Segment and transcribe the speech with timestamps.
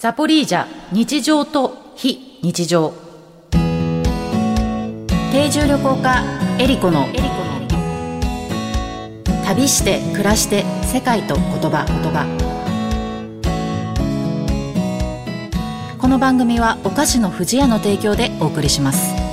[0.00, 2.94] ザポリージャ日常と非日常。
[3.50, 3.60] 定
[5.50, 6.24] 住旅行家
[6.58, 7.06] エリコの
[9.44, 11.84] 旅して暮らして世界と言葉。
[11.84, 12.24] 言葉
[15.98, 19.29] この番組はお菓子の不二家の提供でお送りします。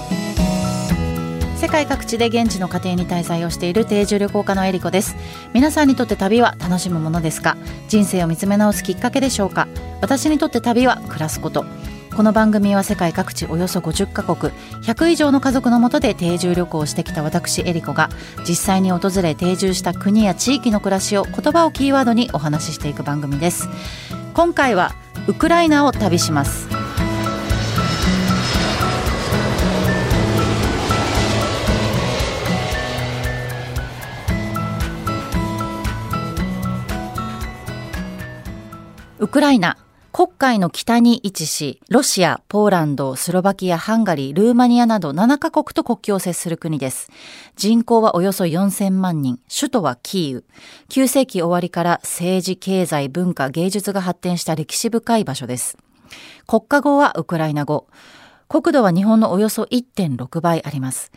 [1.67, 5.17] 世界各地で現地の家庭に滞在をしている定住旅行家のエリコです。
[5.51, 7.57] 皆さんにとって旅は楽しむものですか？
[7.89, 9.67] 人生を見つめ直すきっかけでしょうか？
[9.99, 11.65] 私にとって旅は暮らすこと。
[12.15, 18.09] この番組は世界各地およそ50カ国100以上の家族のもとで定住旅行をしてきた私エリコが
[18.47, 23.67] 実際に訪れ定住した国や地域の暮らしを言葉をキーワードにお話ししていく番組です。
[24.33, 24.93] 今回は
[25.27, 26.76] ウクライナを旅します。
[39.27, 39.77] ウクライナ
[40.13, 47.11] 黒海の北に位置し、ロシア、ポーランド、スロバキア、ハンガリー、ルーマニアなど7カ国と国境を接する国です。
[47.57, 50.45] 人口はおよそ4000万人、首都はキーウ。
[50.87, 55.77] 9世紀終わりから政治、経済、文化、芸術が発展した歴史深い場所です。
[56.47, 57.87] 国家語はウクライナ語。
[58.47, 61.11] 国土は日本のおよそ1.6倍あります。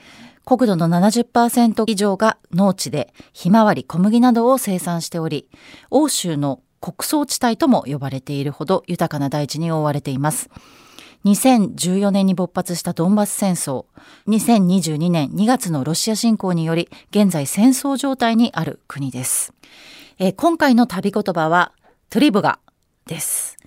[0.44, 5.48] 国土の70%以上が農地で、ひまわり、小麦などを生産しており、
[5.90, 10.50] 欧州の穀倉地帯とも呼ばれているほど豊かな大地に覆われています。
[11.24, 13.84] 2014年に勃発したドンバス戦争、
[14.28, 19.52] 2022年2月のロシア侵攻により現在戦争状態にある国です。
[20.18, 21.72] え、今回の旅言葉は
[22.08, 22.58] トリブガ
[23.06, 23.58] です。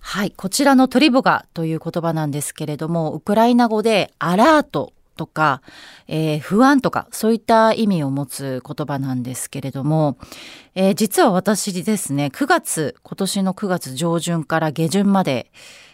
[0.00, 5.60] はい、こちらのトリブガという言葉なんですけれども、ウクライナ語でアラートとか、
[6.08, 10.16] えー、不安とか、そういった意味を持つ言葉なんですけれども、
[10.74, 15.52] えー、実は私ですね、9月、今年の9月上旬から下旬まで、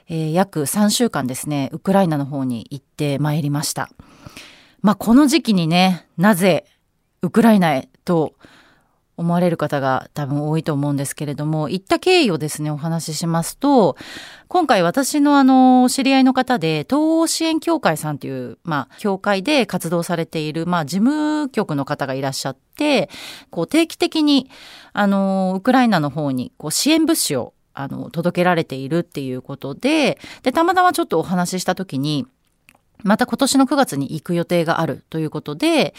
[0.08, 3.90] えー、約3週間ですね、ウクライナの方に行ってまいりました。
[4.80, 6.64] まあ、この時期にね、なぜ
[7.22, 8.34] ウクライナへと
[9.16, 13.96] 思われる方が多分多いと思うんですけれども、行った経緯をですね、お話ししますと、
[14.48, 23.08] 今回私のあの、知り合いの方で、東欧支援協会さんという、まあ、協会で活動されている、まあ、事務局の方がいらっしゃって、
[23.50, 24.50] こう、定期的に、
[24.92, 32.26] あの、ウクライナの方に、こう、支援物資を、あの、届けられているっていうことで、で、たまたまちょっとお話しした時に、
[33.02, 35.94] また今年の9月に行く予定があるということで、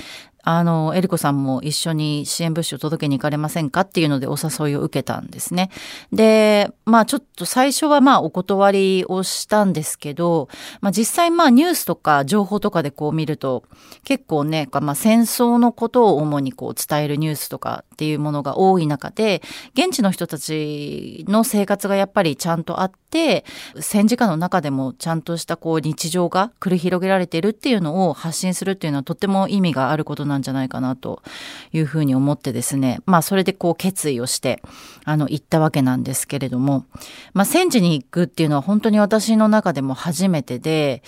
[0.50, 5.70] あの、エリコさんも一緒に支援物資を届けに行かれませんかっていうのでお誘いを受けたんですね。
[6.14, 10.48] で、まあちょっと最初はまあお断りをしたんですけど、
[10.80, 13.66] まあ実際まあニュースとか情報とかでこう見ると
[14.06, 19.42] 結構ね、まあ戦争のことを主にこう伝えるニュースとかっていうものが多い中で、
[19.74, 23.44] 現地の人たちの生活がやっぱりちゃんとあって、
[23.82, 31.22] 戦時下の中でもちゃんとしたこう日常が繰り広げられているっていうのを発信するっていうのはとっても意味があることなんなんじゃないかなと
[31.74, 34.62] いうふうに思ってですね、まあそれでこう決意をして、
[35.04, 36.86] あの、行ったわけなんですけれども、
[37.34, 41.02] まあ戦時に行くっていうのは本当に私の中でも初めてで、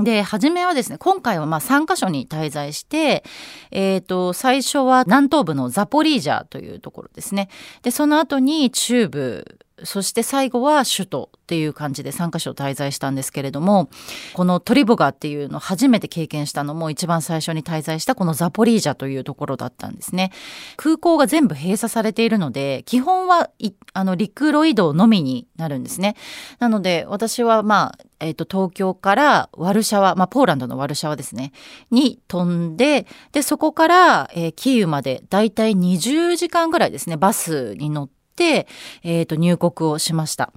[0.00, 3.24] で、初めはですね、今回はまあ3カ所に滞在して、
[3.70, 7.48] えっ、ー、と、最初は南東部のザポリージャというところですね。
[7.82, 13.88] で、その後に中部、そして最後は首都っていう感じで3カ所滞在したんですけれども、
[14.34, 20.32] このトリボガっていうのを初めて経験したのも一番最初に滞在したこのザポリージャというところだったんですね。
[20.76, 23.50] 空港が全部閉鎖されているので、基本は
[23.92, 26.16] あの陸路移動のみになるんですね。
[26.58, 31.52] なので私はまあ、えっ、ー、と、東京からワルシャワ、まあ、ポーランドのワルシャワですね、
[31.90, 40.52] に飛んで、で、そこから、えー、キーウまでだいたい20時間ぐらいですね、バスに乗って、、えっ、ー、と、入国をしました。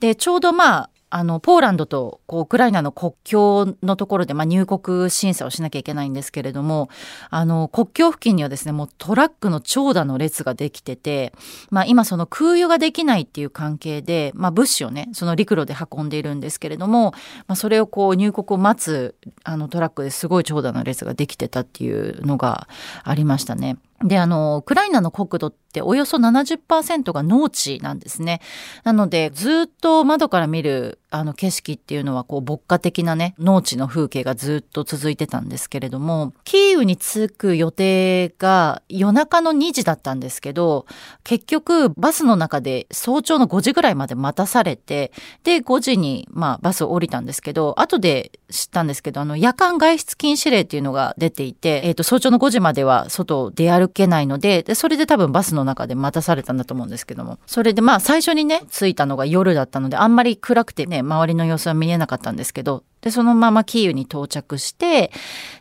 [0.00, 6.88] で、ちょうどまあ、あの、ポーランドとこうウクライナの国境のところで、まあ、入国審査をしなきゃいけないんですけれども、
[7.30, 11.32] あの、国境付近にはですね、もうトラックの長蛇の列ができてて、
[11.70, 17.12] まあ、今その空輸ができないっていう関係で、まあ、物資をね、その陸路で運んでいるんですけれども、
[17.46, 19.14] まあ、それをこう入国を待つ、
[19.44, 22.68] あの、トラックですごい長蛇の列ができてたっていうのが
[23.04, 23.78] ありましたね。
[24.04, 28.42] で、あの、ウクライナの国土っておよそ70%が農地なんですね。
[28.84, 40.86] なので、ずっと窓から見るあの景色っていうのはこう牧歌的なね、農地の風景がずっと続いてたんですけれども、キーウに着く予定が夜中の2時だったんですけど、
[41.22, 45.12] 結局バスの中で早朝の5時ぐらいまで待たされて、
[45.44, 57.38] で、5時にまあバスを降りたんですけど、後で知ったんですけど、あの、夜間外出禁止令っていうのが出ていて、えっ、ー、と、早朝の5時までは外を出歩けないので、で、それで多分バスの中で待たされたんだと思うんですけども。
[57.46, 65.12] それでまあ、最初にね、着いたのが夜だったので、あんまり暗くてね、周りの様子は見えなかったんですけど、で、そのままキーウに到着して、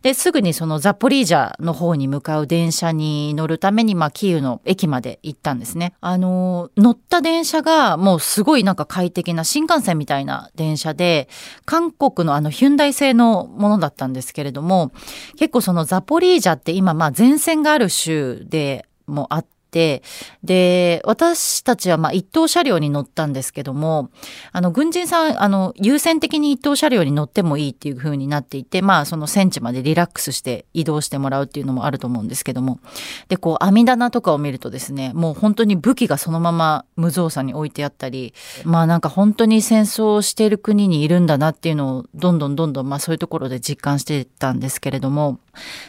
[0.01, 5.93] で、すぐにそのザポリージャの方に向かう電車に乗るために、まあ、キーウの駅まで行ったんですね。
[6.01, 11.29] あの、乗った電車がもうすごいなんか快適な新幹線みたいな電車で、
[11.65, 14.91] 韓国のあのヒュンダイ製のものだったんですけれども、
[15.37, 20.03] 結構そのザポリージャって今まあ前線がある州でもあってて、
[20.41, 24.09] で、私たちはまあ一等車両に乗ったんですけども、
[24.53, 32.79] あの、軍人さん、あの、優先的に一等車両に乗ってもいいっていう風になっていて、まあその戦地までリラックスして移動してもらうっていうのもあると思うんですけども、
[33.27, 38.33] で、こう網棚とかを見るとですね、もう本当に武器がそのまま無造作に置いてあったり、
[38.63, 45.39] まあなんか本当に戦争をしている国にいるんだなっていうのをどんどんどんどんまあそういうところで実感してたんですけれども、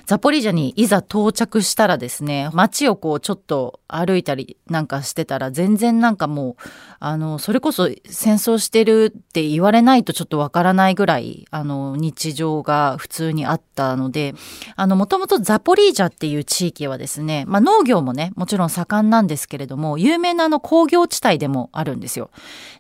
[0.07, 6.63] ザポリージャにいざ到着したらですね、街をこうちょっと歩いたりなんかしてたら全然なんかもう、
[6.99, 14.35] あの、それこそ戦争してるって言われないとちょっとわからないぐらい、あの、日常が普通にあったので、
[14.77, 22.31] あの、もともとザポリージャっていう地域はですね、まあ農業もね、もちろん盛んなんですけれども、有名なあの工業地帯でもあるんですよ。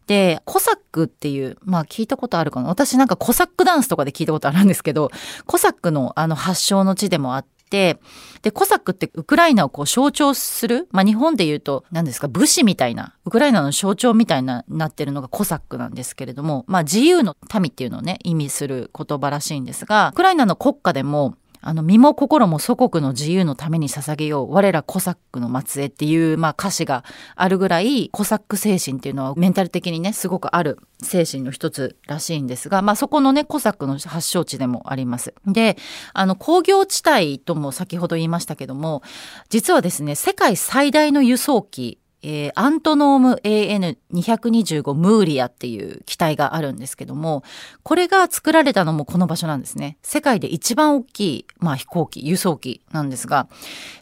[0.07, 2.69] で、コサックっていう、まあ聞いたことあるかな？
[2.69, 5.11] 私なんかコサックダンスとかで聞いたことあるんですけど、
[5.47, 7.99] コサックのあの発祥の地でもあって、
[8.43, 21.35] で、コサックってウクライナをこう象徴する、まあ日本で言うと、何ですか、武士みたいな、ウクライナの象徴みたいな、なってるのがコサックなんですけれども、まあ自由の民っていうのをね、意味する言葉らしいんですが、ウクライナの国家でも、
[21.67, 24.55] あの、身も心も祖国の自由のために捧げよう。
[24.55, 27.03] 我らコサックの末裔っていう、まあ歌詞が
[27.35, 35.35] あるぐらい、コサック精神っていうのはメンタル的にね、すごくある精神の一つらしいんですが、まあそこのね、コサックの発祥地でもあります。
[35.45, 35.77] で、
[36.13, 39.03] あの、工業地帯とも先ほど言いましたけども、
[39.49, 47.45] 実はですね、世界最大の輸送機、えー、アントノーム AN225 ムーリアっていう機体があるんですけども、
[47.83, 49.99] これが作られたのもこの場所なんですね。
[50.03, 53.49] 世界で一番大きい、まあ、飛行機、輸送機なんですが、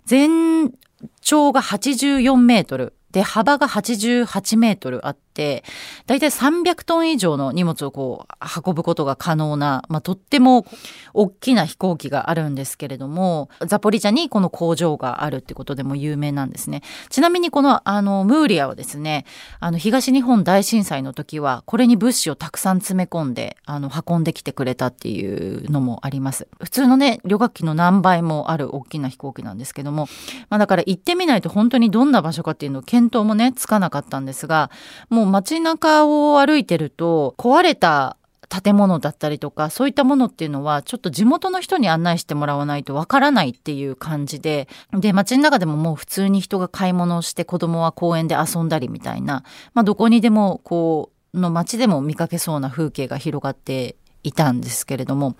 [0.06, 0.72] 全
[1.20, 5.62] 長が84メートル、で、幅が88メートルあって、
[6.06, 10.66] だいたい300トン以上の荷物をこう運ぶことが可能な、まあ、とっても
[11.12, 16.82] 大きな飛行機があるんですけれども、ザポリジャにこの工場があるってことでも有名なんですね。
[17.08, 19.26] ちなみにこのあのムーリアはですね、
[19.60, 26.48] あの東日本大震災の時はこれに物資をたくさん詰め込んであの運んできてくれたっていうのもあります。
[26.60, 30.08] 普通のね、旅客機の何倍もある大きな飛行機なんですけども、
[30.50, 34.70] まあだから行ってみないと本当にどんな場所かっていうのを見当もね、つかなかったんですが、
[35.08, 38.16] もう街中を歩いてると、壊れた
[38.62, 55.36] 建物だったりとかそういったものっていうのはちょっと地元の人に案内してもらわないとわからないっていう感じでで街の中でももう普通に人が買い物をして子供は公園で遊んだりみたいな、まあ、どこにでもこうの街でも見かけそうな風景が広がっていたんですけれども。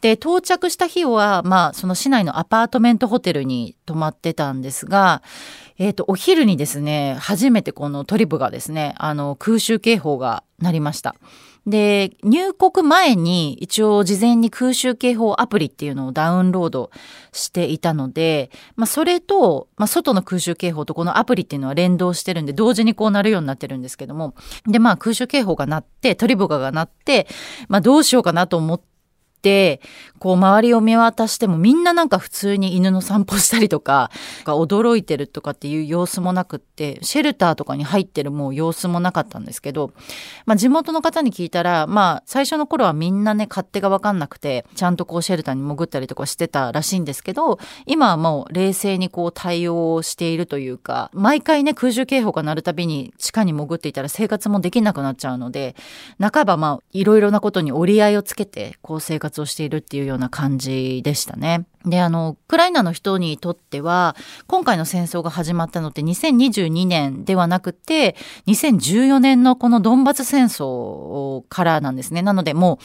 [0.00, 5.22] で、到着した日は、まあ、その市内のアパートメントホテルに泊まってたんですが、
[5.78, 11.14] えっ、ー、と、お昼にですね、初めてこのトリブがですね、あの、空襲警報が鳴りました。
[11.66, 16.90] で、入国前に一応事前に空襲警報アプリっていうのをダウンロード
[17.32, 24.34] していたので、まあそれと、まあ外の空襲警報とこのアプリっていうのは連動してるんで、同時にこうなるようになってるんですけども、
[24.66, 27.28] でまあ空襲警報が鳴って、トリボガが鳴って、
[27.68, 28.91] まあどうしようかなと思って、、
[30.18, 34.10] こう周りを見渡してもみんななんか普通に犬の散歩したりとか、
[34.44, 39.92] 驚いてるとかっていう様子もなくって、シェルターとかに入ってるもう様子もなかったんですけど、
[40.46, 55.74] まあ地元の方に聞いたら、まあ最初の頃はみんなね、勝手がわかんなくて、ちゃんとこうシェルターに潜ったりとかしてたらしいんですけど、今はもう冷静にこう対応しているというか、毎回ね、空襲警報が鳴るたびに地下に潜っていたら生活もできなくなっちゃうので、
[56.20, 61.64] 半ばまあいろいろなことに折り合いをつけて、こう生活をしているっていうような感じでしたね。
[61.84, 72.22] で、あの、ウクライナの人にとっては、今回の戦争が始まったのって2022年ではなくて、2014年のこのドンバス戦争からなんですね。
[72.22, 72.78] なので、も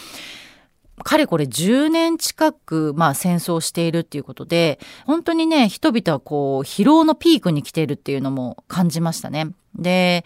[1.00, 9.51] う、かれこれ10年近く、まあ戦争しているっていうことで、本当にね、人々はこう、疲労のピークに来ているっていうのも感じましたね。
[9.75, 10.25] で、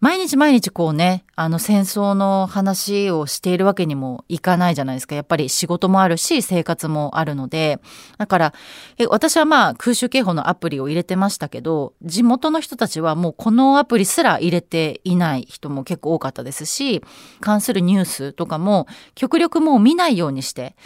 [0.00, 5.14] 毎日毎日こうね、あの戦争の話をしているわけにもいかないじゃないですか。
[5.14, 7.80] やっぱり仕事もあるし、生活もあるので。
[8.16, 8.54] だから、
[8.96, 17.04] え私はまあ空襲警報のアプリを入れてましたけど、地元の人たちはもうこのアプリすら入れていない人も結構多かったですし、
[17.40, 20.76] 関するニュースとかも極力もう見ないようにして、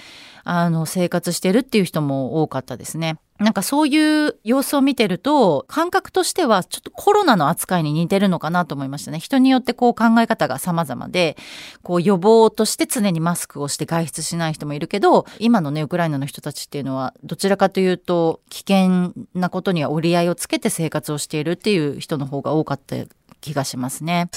[0.45, 3.17] あの、生活してるっていう人も多かったですね。
[3.41, 9.19] なんかそういう様子を見てると、感覚としてはちょっとコロナの扱いに似てるのかなと思いましたね。
[9.19, 11.37] 人によってこう考え方が様々で、
[11.83, 22.97] こう予防として常にマスクをして外出しない人もいるけど、今のね、ウクライナの人たちっていうのは、どちらかというと、危険なことには折り合いをつけて生活をしているっていう人の方が多かった
[23.41, 24.31] 気がしますね。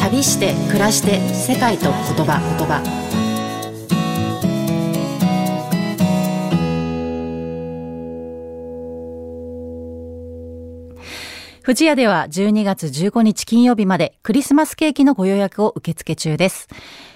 [0.00, 1.92] 旅して暮らして世界と言
[2.26, 3.21] 葉言葉
[11.64, 16.66] 富士屋では12月15日金曜日までクリスマスケーキのご予約を受付中です。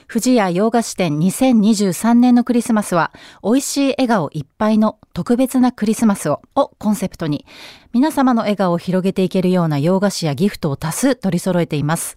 [0.08, 3.10] 富士屋洋菓子店2023年のクリスマスは、
[3.42, 7.44] 美味しい笑顔いっぱいの特別なクリスマスを、をコンセプトに、
[7.92, 12.14] 皆様の笑顔を広げていけるような洋菓子やギフトを多数取り揃えています。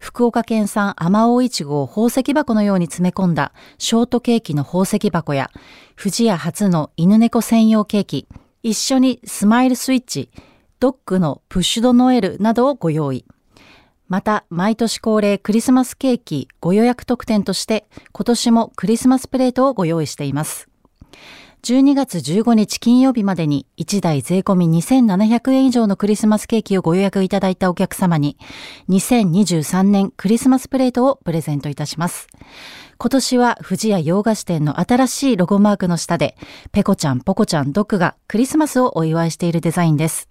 [0.00, 5.48] 福岡県産甘王いちごを宝石箱のように詰め込んだショートケーキの宝石箱や、
[5.96, 8.26] 富士屋初の犬猫専用ケーキ、
[8.64, 10.28] 一緒にスマイルスイッチ、
[10.82, 13.24] ドッグのプッシュドノエルなどをご用意。
[14.08, 20.68] また、毎年恒例クリスマスケーキご予約特典として、今年もクリスマスプレートをご用意しています。
[21.64, 28.36] 12月15日金曜日までに1台税込み2700円以上のクリスマスケーキをご予約いただいたお客様に
[28.88, 32.26] 2023年クリスマスプレートをプレゼントいたします。
[32.98, 36.36] 今年は富士屋洋菓子店の新しいロゴマークの下で
[36.72, 40.28] ペコちゃん、ポコちゃん、ドッグがクリスマスをお祝いしているデザインです。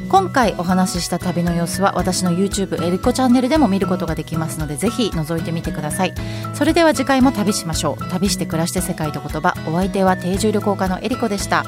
[0.08, 6.14] 今回お話しした旅の様子は私の YouTube エリコチャンネルでも見ることができますのでぜひ覗いてみてください。
[6.54, 8.08] それでは次回も旅しましょう。
[8.08, 9.54] 旅して暮らして世界と言葉。
[9.66, 11.64] お相手は定住旅行家のエリコでした。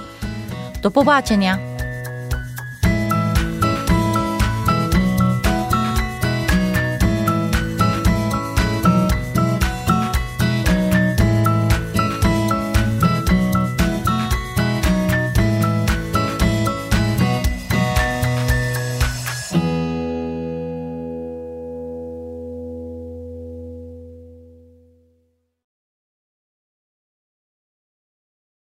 [0.83, 1.77] ドポバーチェニャ。